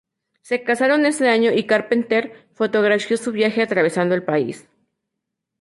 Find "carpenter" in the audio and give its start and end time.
1.67-2.47